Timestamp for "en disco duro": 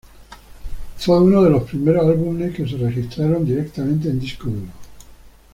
4.09-4.71